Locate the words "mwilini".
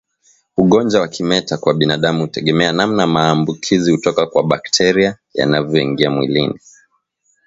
6.11-6.59